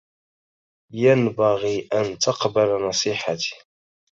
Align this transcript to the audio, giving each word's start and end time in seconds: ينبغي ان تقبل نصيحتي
ينبغي 0.93 1.87
ان 1.93 2.17
تقبل 2.19 2.87
نصيحتي 2.87 3.55